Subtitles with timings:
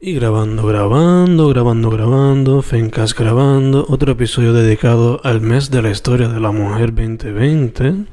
[0.00, 6.28] Y grabando, grabando, grabando, grabando, Fencast grabando, otro episodio dedicado al mes de la historia
[6.28, 8.06] de la mujer 2020.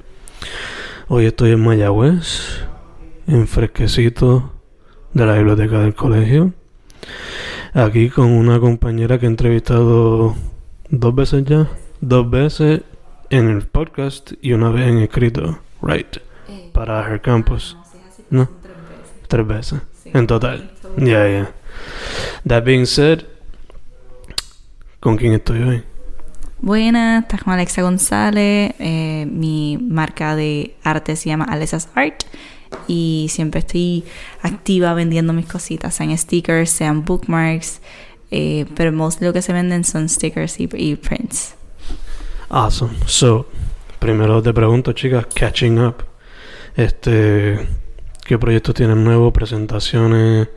[1.08, 2.62] Hoy estoy en Mayagüez,
[3.28, 4.52] en fresquecito
[5.14, 6.54] de la biblioteca del colegio.
[7.74, 10.36] Aquí con una compañera que he entrevistado
[10.90, 11.70] dos veces ya,
[12.02, 12.82] dos veces
[13.30, 16.18] en el podcast y una vez en escrito, right,
[16.50, 17.78] Eh, para Her Campus.
[18.30, 18.50] no.
[19.30, 20.72] Tres veces en total.
[20.98, 21.52] Ya, ya.
[22.48, 23.24] That being said,
[25.00, 25.84] ¿con quién estoy hoy?
[26.60, 28.74] Buenas, estás con Alexa González.
[28.80, 32.24] eh, mi marca de arte se llama Alexa's Art.
[32.88, 34.04] Y siempre estoy
[34.42, 37.82] activa vendiendo mis cositas, sean stickers, sean bookmarks.
[38.32, 41.56] eh, pero most lo que se venden son stickers y, y prints.
[42.50, 42.94] Awesome.
[43.06, 43.48] So,
[44.00, 46.04] primero te pregunto, chicas, catching up.
[46.76, 47.58] Este,
[48.26, 49.32] ¿qué proyectos tienen nuevos?
[49.34, 50.48] Presentaciones,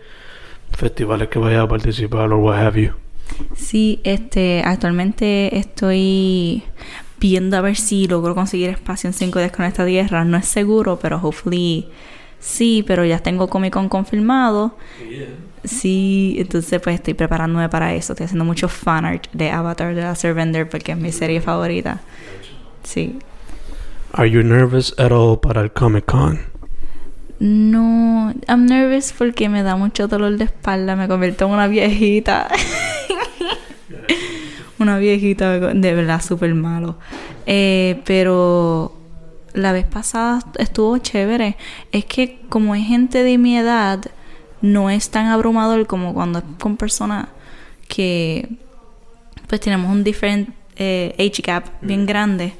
[0.73, 2.92] festivales que vayas a participar o what have you.
[3.55, 6.62] Sí, este, actualmente estoy
[7.19, 10.25] viendo a ver si logro conseguir espacio en 5 con esta tierra.
[10.25, 11.89] No es seguro, pero hopefully
[12.39, 14.77] sí, pero ya tengo Comic Con confirmado.
[15.62, 18.14] Sí, entonces pues estoy preparándome para eso.
[18.14, 22.00] Estoy haciendo mucho fan art de Avatar de la Survender porque es mi serie favorita.
[22.83, 23.19] Sí.
[24.12, 26.50] Are you nervous at all para el Comic Con?
[27.41, 30.94] No, I'm nervous porque me da mucho dolor de espalda.
[30.94, 32.48] Me convierto en una viejita.
[34.78, 36.98] una viejita, de verdad, súper malo.
[37.47, 38.94] Eh, pero
[39.55, 41.56] la vez pasada estuvo chévere.
[41.92, 44.04] Es que como es gente de mi edad,
[44.60, 47.28] no es tan abrumador como cuando es con personas
[47.88, 48.48] que
[49.47, 52.52] pues tenemos un different eh, age gap bien grande.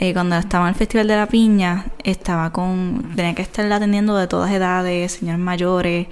[0.00, 3.14] Eh, cuando estaba en el Festival de la Piña, estaba con.
[3.16, 6.06] tenía que estar atendiendo de todas edades, señores mayores,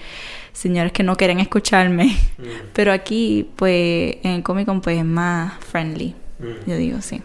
[0.53, 2.17] señores que no quieren escucharme.
[2.75, 6.17] Pero aquí, pues, en el Comic Con, pues es más friendly.
[6.67, 7.23] Yo digo, sí.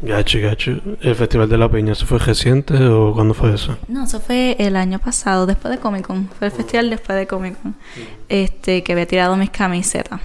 [0.00, 0.80] Gacho, gacho.
[1.02, 3.76] ¿El Festival de la Peña, eso fue reciente o cuándo fue eso?
[3.86, 6.28] No, eso fue el año pasado, después de Comic Con.
[6.28, 7.74] Fue el festival después de Comic Con.
[8.30, 10.20] Este, que había tirado mis camisetas.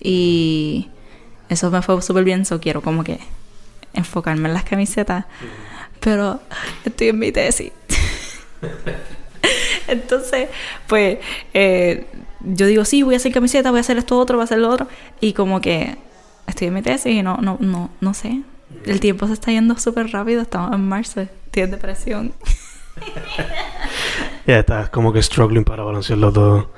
[0.00, 0.88] Y
[1.48, 3.20] eso me fue súper bien, so quiero como que
[3.94, 5.24] enfocarme en las camisetas.
[6.00, 6.40] Pero
[6.84, 7.72] estoy en mi tesis.
[9.88, 10.48] Entonces,
[10.86, 11.18] pues,
[11.52, 12.06] eh,
[12.40, 14.58] yo digo, sí, voy a hacer camiseta, voy a hacer esto otro, voy a hacer
[14.58, 14.88] lo otro.
[15.20, 15.96] Y como que
[16.46, 18.42] estoy en mi tesis y no, no, no, no sé.
[18.86, 22.34] El tiempo se está yendo súper rápido, estamos en marzo, estoy en depresión.
[24.46, 26.70] Ya estás como que struggling para balancearlo todo.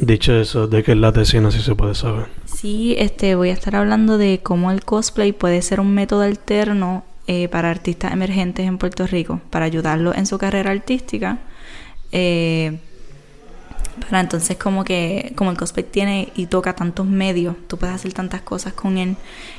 [0.00, 2.26] Dicho eso, de que es la sé si se puede saber.
[2.46, 7.04] Sí, este, voy a estar hablando de cómo el cosplay puede ser un método alterno
[7.26, 11.38] eh, para artistas emergentes en Puerto Rico, para ayudarlos en su carrera artística.
[12.12, 12.78] Eh,
[14.00, 18.12] para entonces como que, como el cosplay tiene y toca tantos medios, tú puedes hacer
[18.12, 19.16] tantas cosas con él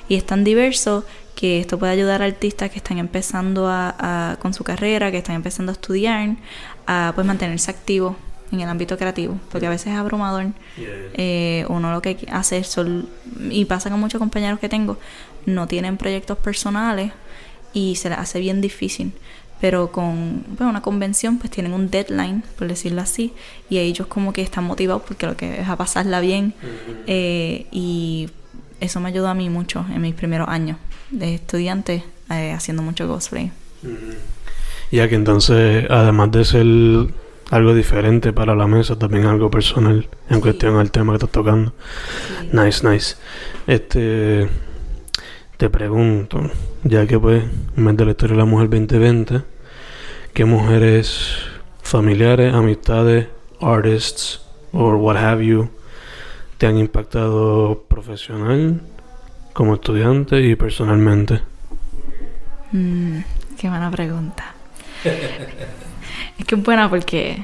[0.10, 1.06] y es tan diverso
[1.36, 3.96] que esto puede ayudar a artistas que están empezando a,
[4.32, 6.36] a- con su carrera, que están empezando a estudiar,
[6.88, 8.16] a pues mantenerse activos
[8.52, 10.48] en el ámbito creativo, porque a veces es abrumador.
[11.14, 13.10] Eh, uno lo que hace son,
[13.50, 14.98] y pasa con muchos compañeros que tengo,
[15.46, 17.12] no tienen proyectos personales
[17.74, 19.12] y se les hace bien difícil.
[19.60, 23.34] Pero con bueno, una convención pues tienen un deadline, por decirlo así,
[23.70, 26.54] y ellos como que están motivados porque lo que es a pasarla bien.
[27.08, 28.30] Eh, y
[28.80, 30.78] eso me ayudó a mí mucho en mis primeros años
[31.10, 33.52] de estudiante eh, haciendo mucho cosplay.
[34.92, 36.66] Ya que entonces, además de ser
[37.50, 41.74] algo diferente para la mesa, también algo personal en cuestión al tema que estás tocando.
[42.52, 43.16] Nice, nice.
[43.66, 44.48] Este,
[45.58, 46.52] te pregunto,
[46.84, 47.44] ya que pues,
[47.76, 49.42] mes de la historia de la mujer 2020,
[50.34, 51.40] ¿qué mujeres
[51.82, 53.28] familiares, amistades,
[53.60, 54.42] artists,
[54.72, 55.70] or what have you,
[56.60, 58.82] te han impactado profesional,
[59.54, 61.42] como estudiante y personalmente?
[62.72, 63.22] Mm,
[63.60, 64.54] qué buena pregunta.
[65.04, 67.44] es que es buena porque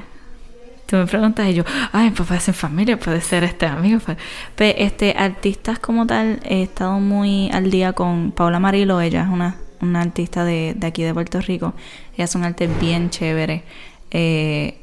[0.86, 4.00] tú me preguntas y yo, ay, pues puede ser familia, puede ser este amigo.
[4.00, 4.18] puede-".
[4.54, 9.28] Pero este, artistas como tal, he estado muy al día con Paula Marilo, ella es
[9.28, 11.74] una, una artista de, de aquí de Puerto Rico.
[12.14, 13.64] Ella hace un arte bien chévere.
[14.10, 14.78] Eh,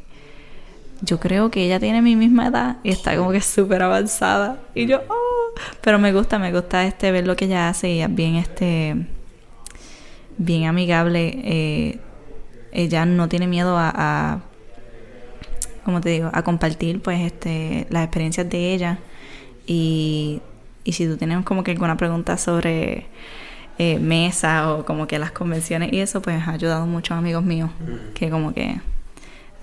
[1.02, 4.60] yo creo que ella tiene mi misma edad y está como que súper avanzada.
[4.76, 8.02] Y yo, oh, pero me gusta, me gusta este ver lo que ella hace y
[8.02, 8.96] es bien este
[10.38, 11.42] bien amigable.
[11.44, 12.00] eh,
[12.74, 14.42] ella no tiene miedo a
[15.92, 19.00] como te digo, a compartir pues este las experiencias de ella.
[19.68, 20.42] Y,
[20.84, 23.08] y si tú tienes como que alguna pregunta sobre
[23.78, 27.44] eh, mesa o como que las convenciones y eso, pues ha ayudado a muchos amigos
[27.44, 27.70] míos
[28.14, 28.80] que como que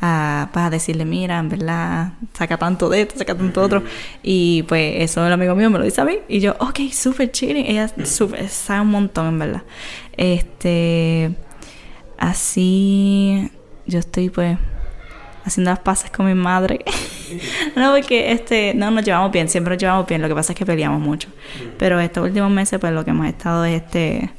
[0.00, 3.82] a, pues, a decirle, mira, en verdad, saca tanto de esto, saca tanto otro.
[4.22, 6.18] Y pues eso el amigo mío me lo dice a mí.
[6.28, 7.66] Y yo, ok, súper chilling.
[7.66, 9.62] Ella super, sabe un montón, en verdad.
[10.16, 11.34] Este,
[12.18, 13.50] así,
[13.86, 14.58] yo estoy pues
[15.48, 16.84] haciendo las paces con mi madre.
[17.76, 20.58] no, porque este, no nos llevamos bien, siempre nos llevamos bien, lo que pasa es
[20.58, 21.28] que peleamos mucho.
[21.78, 24.30] Pero estos últimos meses, pues lo que hemos estado es este,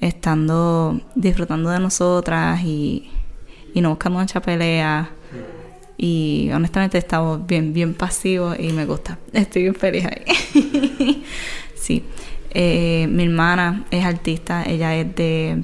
[0.00, 3.10] estando disfrutando de nosotras y,
[3.74, 5.10] y no buscando mucha pelea.
[5.96, 9.18] Y honestamente estamos bien, bien pasivos y me gusta.
[9.32, 11.24] Estoy bien feliz ahí.
[11.74, 12.02] sí.
[12.54, 15.62] Eh, mi hermana es artista, ella es de...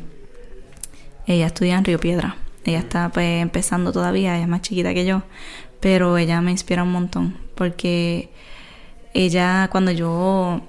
[1.27, 2.37] Ella estudia en Río Piedra.
[2.69, 5.23] Ella está pues empezando todavía, ella es más chiquita que yo,
[5.81, 8.29] pero ella me inspira un montón porque
[9.15, 10.61] ella cuando yo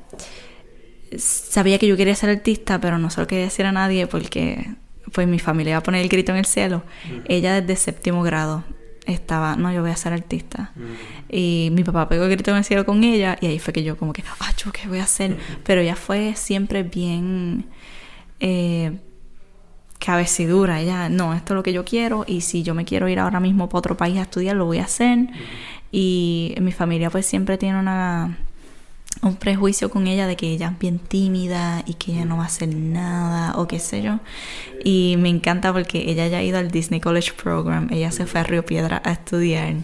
[1.18, 4.76] sabía que yo quería ser artista, pero no se lo quería decir a nadie porque
[5.12, 6.84] pues mi familia iba a poner el grito en el cielo.
[7.26, 8.64] Ella desde séptimo grado
[9.06, 10.72] estaba, no, yo voy a ser artista.
[11.30, 13.84] Y mi papá pegó el grito en el cielo con ella y ahí fue que
[13.84, 15.38] yo como que, ah, yo qué voy a hacer.
[15.66, 17.66] Pero ella fue siempre bien
[18.40, 19.00] eh,
[20.00, 20.82] cabecidura.
[20.82, 23.40] Ella, no, esto es lo que yo quiero y si yo me quiero ir ahora
[23.40, 25.28] mismo para otro país a estudiar, lo voy a hacer.
[25.92, 28.38] Y mi familia pues siempre tiene una
[29.22, 32.44] un prejuicio con ella de que ella es bien tímida y que ella no va
[32.44, 34.20] a hacer nada o qué sé yo.
[34.84, 38.40] Y me encanta porque ella ya ha ido al Disney College Program, ella se fue
[38.40, 39.76] a Río Piedra a estudiar.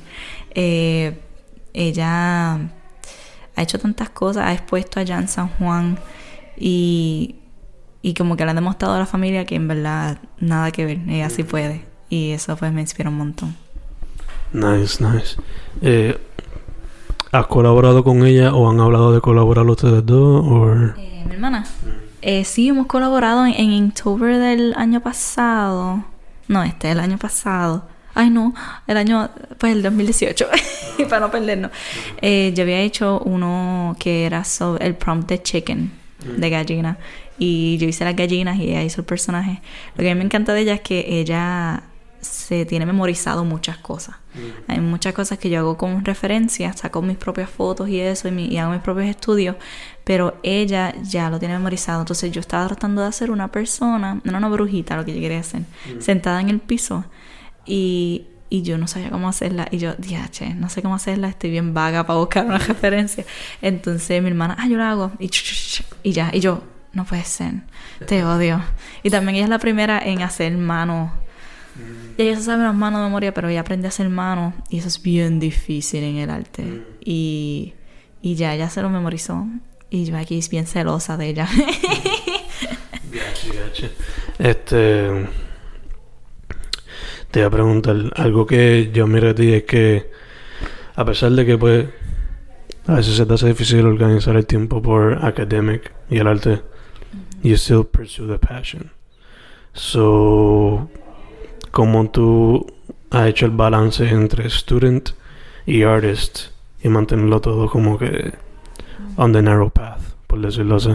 [0.51, 1.19] Eh,
[1.73, 5.99] ella ha hecho tantas cosas, ha expuesto allá en San Juan
[6.57, 7.35] y,
[8.05, 10.99] y como que le ha demostrado a la familia que en verdad nada que ver,
[11.09, 11.85] ella sí puede.
[12.07, 13.55] Y eso pues me inspira un montón.
[14.53, 15.37] Nice, nice.
[15.81, 16.15] Eh,
[17.31, 20.45] ¿Has colaborado con ella o han hablado de colaborar ustedes dos?
[20.99, 21.65] Eh, mi hermana.
[22.21, 26.05] Eh, sí, hemos colaborado en, en octubre del año pasado.
[26.47, 27.87] No, este, el año pasado.
[28.13, 28.53] Ay, no,
[28.85, 30.47] el año, pues el 2018,
[31.09, 31.71] para no perdernos.
[32.21, 35.91] Eh, yo había hecho uno que era sobre el prompt de chicken,
[36.37, 36.99] de gallina.
[37.37, 39.61] Y yo hice las gallinas y ella hizo el personaje.
[39.95, 41.83] Lo que a mí me encanta de ella es que ella
[42.25, 44.15] se tiene memorizado muchas cosas.
[44.33, 44.71] Mm.
[44.71, 48.57] Hay muchas cosas que yo hago con referencia, saco mis propias fotos y eso y,
[48.57, 49.55] hago mis propios estudios,
[50.03, 52.01] pero ella ya lo tiene memorizado.
[52.01, 55.39] Entonces yo estaba tratando de hacer una persona, no una brujita, lo que yo quería
[55.39, 56.01] hacer, mm.
[56.01, 57.05] sentada en el piso
[57.65, 59.67] y, y yo no sabía cómo hacerla.
[59.71, 63.25] Y yo, diache, no sé cómo hacerla, estoy bien vaga para buscar una referencia.
[63.61, 65.11] Entonces mi hermana, ah, yo la hago.
[65.19, 65.29] Y,
[66.03, 66.63] y ya, y yo,
[66.95, 67.53] no puede ser,
[68.07, 68.61] te odio.
[69.03, 71.11] Y también ella es la primera en hacer manos
[72.17, 74.77] y ella se sabe las manos de memoria, pero ella aprende a hacer manos y
[74.77, 76.63] eso es bien difícil en el arte.
[76.63, 76.81] Mm.
[77.03, 77.73] Y,
[78.21, 79.45] y ya, ella se lo memorizó.
[79.89, 81.47] Y yo aquí es bien celosa de ella.
[84.37, 85.27] Este.
[87.31, 87.95] Te voy a preguntar.
[88.15, 90.11] Algo que yo miro a ti es que,
[90.95, 91.87] a pesar de que, pues,
[92.87, 96.61] a veces se te hace difícil organizar el tiempo por academic y el arte,
[97.43, 98.91] you still pursue the passion.
[99.73, 100.89] So,
[101.71, 102.65] cómo tú
[103.11, 105.11] has hecho el balance entre student
[105.65, 106.47] y artist
[106.81, 108.33] y mantenerlo todo como que
[109.17, 110.91] on the narrow path, por decirlo así.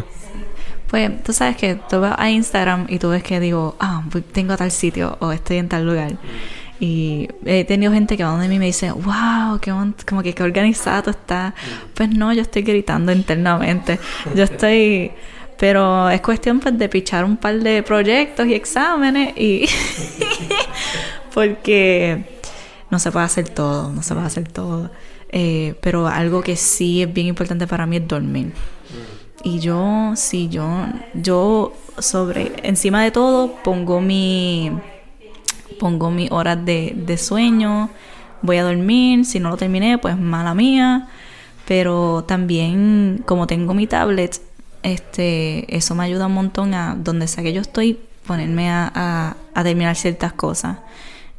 [0.89, 4.03] Pues tú sabes que tú vas a Instagram y tú ves que digo, ah,
[4.33, 6.17] tengo tal sitio o estoy en tal lugar.
[6.81, 9.73] Y he tenido gente que va donde mí me dice, wow, qué
[10.09, 11.55] como que qué organizado está.
[11.95, 14.01] Pues no, yo estoy gritando internamente.
[14.35, 15.13] Yo estoy
[15.61, 19.67] pero es cuestión pues, de pichar un par de proyectos y exámenes y
[21.35, 22.25] porque
[22.89, 24.91] no se puede hacer todo, no se puede hacer todo.
[25.29, 28.55] Eh, pero algo que sí es bien importante para mí es dormir.
[29.45, 34.73] Y yo, sí, yo, yo sobre, encima de todo, pongo mi,
[35.79, 37.91] pongo mis horas de, de sueño,
[38.41, 41.09] voy a dormir, si no lo terminé, pues mala mía.
[41.67, 44.41] Pero también, como tengo mi tablet,
[44.83, 49.63] este, eso me ayuda un montón a donde sea que yo estoy, ponerme a, a,
[49.63, 50.79] terminar ciertas cosas.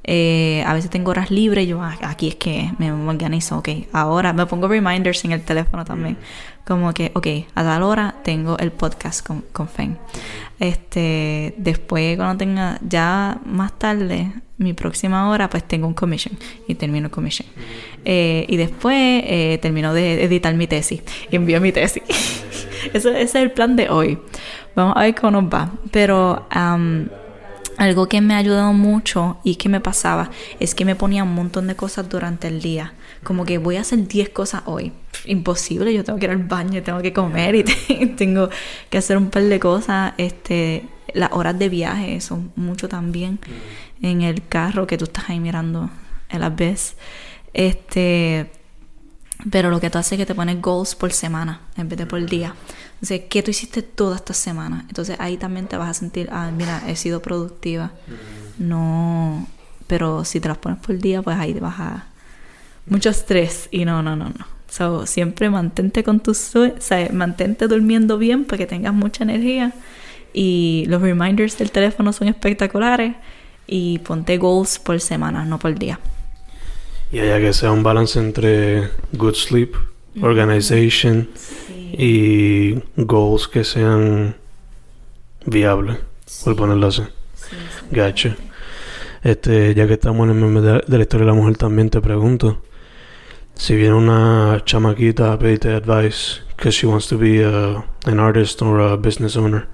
[0.03, 3.69] Eh, a veces tengo horas libres y yo ah, aquí es que me organizo, ok,
[3.93, 6.17] ahora me pongo reminders en el teléfono también,
[6.65, 9.97] como que, ok, a tal hora tengo el podcast con, con Fen.
[10.59, 16.75] Este, después cuando tenga, ya más tarde, mi próxima hora, pues tengo un commission y
[16.75, 17.47] termino el commission.
[18.05, 22.03] Eh, y después eh, termino de editar mi tesis y envío mi tesis.
[22.93, 24.19] ese, es el plan de hoy.
[24.75, 25.71] Vamos a ver cómo nos va.
[25.91, 26.47] Pero
[27.81, 31.33] algo que me ha ayudado mucho y que me pasaba es que me ponía un
[31.33, 32.93] montón de cosas durante el día.
[33.23, 34.93] Como que voy a hacer 10 cosas hoy.
[35.25, 37.55] Imposible, yo tengo que ir al baño, tengo que comer
[37.89, 38.49] y tengo
[38.91, 40.13] que hacer un par de cosas.
[40.17, 40.85] Este,
[41.15, 43.39] las horas de viaje son mucho también.
[43.99, 45.89] En el carro que tú estás ahí mirando
[46.29, 46.95] el abyss.
[47.51, 48.51] Este,
[49.49, 52.05] pero lo que tú haces es que te pones goals por semana en vez de
[52.05, 52.53] por día.
[53.01, 54.85] Entonces, ¿qué tú hiciste toda esta semana?
[54.87, 57.91] Entonces ahí también te vas a sentir, ah, mira, he sido productiva.
[58.59, 59.47] No,
[59.87, 62.05] pero si te las pones por día, pues ahí te vas a...
[62.85, 64.45] Mucho estrés y no, no, no, no.
[64.69, 66.55] So, siempre mantente con tus...
[66.55, 69.73] O sea, mantente durmiendo bien para que tengas mucha energía.
[70.31, 73.15] Y los reminders del teléfono son espectaculares.
[73.65, 75.99] Y ponte goals por semana, no por día.
[77.11, 79.73] Y haya que sea un balance entre good sleep,
[80.21, 81.29] organization
[81.93, 84.35] y goals que sean
[85.45, 85.97] viables,
[86.43, 87.03] por ponerlo así.
[87.91, 88.35] Gacho.
[89.23, 92.01] Este, ya que estamos en el meme de, la historia de la mujer, también te
[92.01, 92.61] pregunto.
[93.53, 98.79] Si viene una chamaquita a pedirte advice que she wants to be an artist or
[98.81, 99.67] a business owner,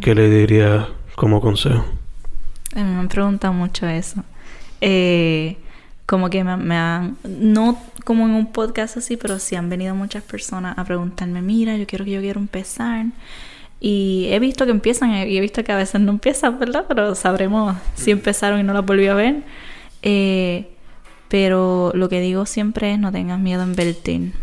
[0.00, 1.84] ¿qué le diría como consejo?
[2.74, 4.24] A mí me han preguntado mucho eso.
[4.80, 5.56] Eh,
[6.06, 10.22] como que me, han, no como en un podcast así, pero sí han venido muchas
[10.22, 13.06] personas a preguntarme, mira, yo quiero que yo quiero empezar.
[13.80, 16.84] Y he visto que empiezan y he visto que a veces no empiezan, ¿verdad?
[16.86, 19.42] Pero sabremos si empezaron y no las volví a ver.
[20.02, 20.68] Eh,
[21.28, 24.34] pero lo que digo siempre es no tengas miedo a invertir.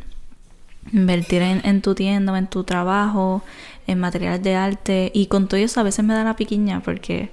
[0.92, 3.44] Invertir en, en tu tienda, en tu trabajo,
[3.88, 5.12] en materiales de arte.
[5.14, 7.30] Y con todo eso a veces me da la piquiña porque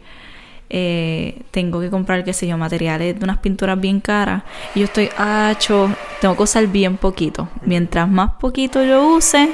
[0.68, 4.42] eh, tengo que comprar, qué sé yo, materiales de unas pinturas bien caras.
[4.74, 7.48] Y yo estoy, hacho, tengo que usar bien poquito.
[7.64, 9.50] Mientras más poquito yo use,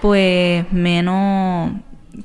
[0.00, 1.72] pues menos,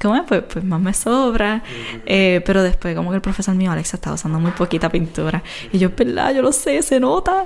[0.02, 0.24] ¿cómo es?
[0.28, 1.64] Pues, pues más me sobra.
[2.06, 5.44] Eh, pero después, como que el profesor mío, Alexa, estaba usando muy poquita pintura.
[5.72, 7.46] Y yo, verdad, yo lo sé, se nota.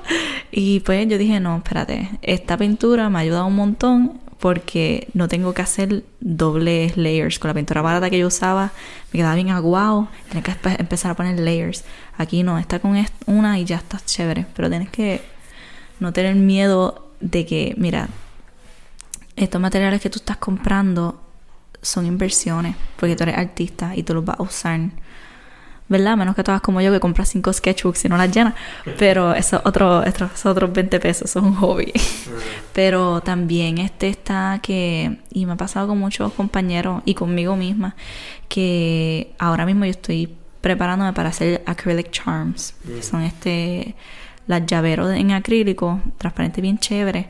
[0.51, 5.27] Y pues yo dije, no, espérate, esta pintura me ha ayudado un montón porque no
[5.27, 7.39] tengo que hacer dobles layers.
[7.39, 8.73] Con la pintura barata que yo usaba
[9.11, 11.83] me quedaba bien aguado, tenía que empezar a poner layers.
[12.15, 15.23] Aquí no, está con una y ya está chévere, pero tienes que
[15.99, 18.07] no tener miedo de que, mira,
[19.35, 21.19] estos materiales que tú estás comprando
[21.81, 24.79] son inversiones, porque tú eres artista y tú los vas a usar
[25.87, 26.17] ¿verdad?
[26.17, 28.55] Menos que todas como yo que compras cinco sketchbooks y no las llenas.
[28.97, 31.93] Pero eso otro, esos otros 20 pesos, eso es un hobby.
[32.73, 37.95] Pero también este está que, y me ha pasado con muchos compañeros y conmigo misma,
[38.47, 42.73] que ahora mismo yo estoy preparándome para hacer acrylic charms.
[42.85, 43.95] Que son este,
[44.47, 47.29] las llaveros en acrílico, transparente bien chévere.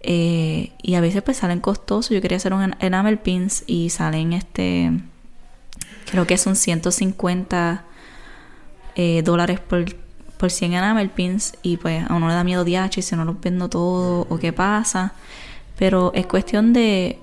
[0.00, 2.10] Eh, y a veces pues salen costosos.
[2.10, 4.92] Yo quería hacer un enamel pins y salen este,
[6.08, 7.85] creo que son 150
[8.96, 9.84] eh, dólares por,
[10.38, 13.24] por 100 enamel pins y pues a uno le da miedo DH y si no
[13.24, 15.12] los vendo todo o qué pasa.
[15.78, 17.18] Pero es cuestión de,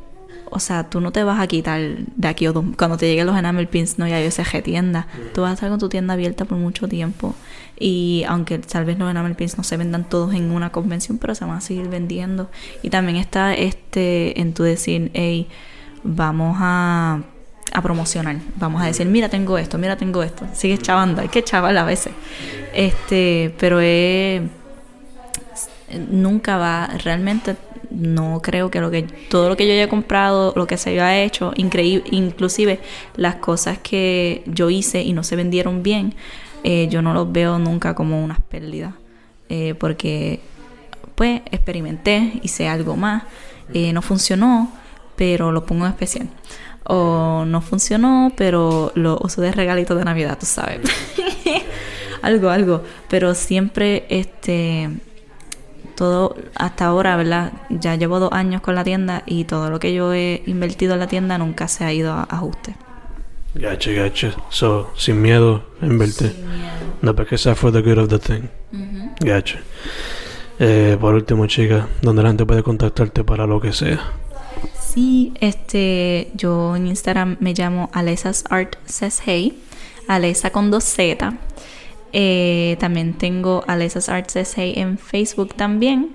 [0.51, 3.35] o sea, tú no te vas a quitar de aquí o cuando te lleguen los
[3.35, 5.07] enamel pins, no ya yo sé tienda.
[5.33, 7.33] Tú vas a estar con tu tienda abierta por mucho tiempo.
[7.79, 11.33] Y aunque tal vez los enamel pins no se vendan todos en una convención, pero
[11.33, 12.51] se van a seguir vendiendo.
[12.83, 15.47] Y también está este en tu decir, hey,
[16.03, 17.23] vamos a
[17.73, 18.37] a promocionar.
[18.55, 20.45] Vamos a decir, mira, tengo esto, mira, tengo esto.
[20.53, 22.13] Sigue chavando, hay que chaval a veces.
[22.73, 23.79] Este, pero
[26.09, 27.55] nunca va, realmente
[27.89, 31.21] no creo que lo que todo lo que yo haya comprado, lo que se haya
[31.21, 32.79] hecho, increíble, inclusive
[33.15, 36.15] las cosas que yo hice y no se vendieron bien,
[36.63, 38.93] eh, yo no los veo nunca como unas pérdidas.
[39.49, 40.39] Eh, porque
[41.15, 43.23] pues experimenté, hice algo más,
[43.73, 44.71] eh, no funcionó,
[45.15, 46.29] pero lo pongo en especial
[46.85, 50.79] o no funcionó, pero lo uso de regalito de Navidad, tú sabes.
[52.21, 52.83] algo, algo.
[53.09, 54.89] Pero siempre, este,
[55.95, 57.53] todo, hasta ahora, ¿verdad?
[57.69, 60.99] Ya llevo dos años con la tienda y todo lo que yo he invertido en
[60.99, 62.75] la tienda nunca se ha ido a ajuste.
[63.55, 64.33] Gacha, gacha.
[64.49, 66.31] So, sin miedo, invertir.
[66.31, 66.73] Sin miedo.
[67.01, 68.47] No, porque sea for the good of the thing.
[69.19, 69.59] Gacha.
[70.59, 73.99] Eh, por último, chica, ¿dónde la gente puede contactarte para lo que sea?
[74.93, 79.57] Sí, este, yo en Instagram me llamo Alesas Art Says Hey,
[80.07, 81.33] Alesa con dos Z.
[82.11, 86.11] Eh, también tengo Alesas Art Says Hey en Facebook también.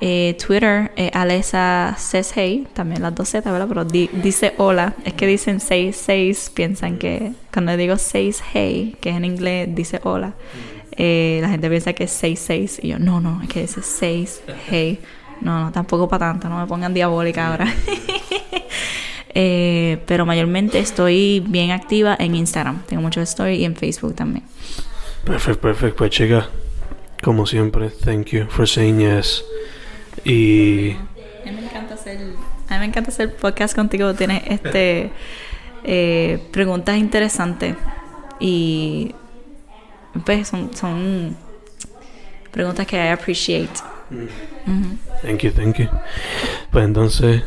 [0.00, 3.66] Eh, Twitter, eh, Alesa Says Hey, también las dos Z, ¿verdad?
[3.68, 9.16] Pero dice hola, es que dicen 6 piensan que cuando digo 6 hey, que es
[9.16, 10.34] en inglés, dice hola.
[10.96, 15.00] la gente piensa que es 6 y yo, no, no, es que dice 6 hey.
[15.42, 17.66] No, no, tampoco para tanto, no me pongan diabólica ahora.
[19.34, 22.82] Eh, pero mayormente estoy bien activa en Instagram.
[22.82, 24.44] Tengo muchos stories y en Facebook también.
[25.24, 25.96] Perfecto, perfecto.
[25.96, 26.48] Pues chica,
[27.22, 29.42] como siempre, thank you for saying yes.
[30.22, 30.90] Y...
[30.90, 32.18] A mí me encanta hacer,
[32.68, 34.12] a mí me encanta hacer podcast contigo.
[34.12, 35.10] Tienes este,
[35.84, 37.76] eh, preguntas interesantes
[38.38, 39.14] y
[40.26, 41.36] pues son, son
[42.50, 43.91] preguntas que I appreciate.
[45.22, 45.88] Thank you, thank you.
[46.70, 47.42] Pues entonces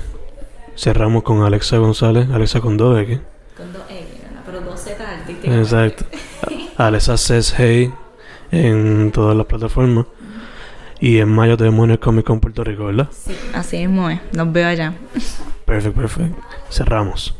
[0.76, 3.20] cerramos con Alexa González, Alexa con dos X.
[3.58, 4.06] Con dos X,
[4.46, 5.58] pero dos Z artísticas.
[5.58, 6.06] Exacto.
[6.78, 7.94] Alexa says hey
[8.52, 10.06] en todas las plataformas.
[11.00, 13.10] Y en mayo tenemos en el Comic Con Puerto Rico, ¿verdad?
[13.12, 14.20] Sí, así mismo es.
[14.34, 14.94] Nos veo allá.
[15.66, 16.42] Perfecto, perfecto.
[16.70, 17.34] Cerramos.